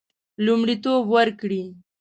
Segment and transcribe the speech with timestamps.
[0.45, 1.63] لومړیتوب ورکړي.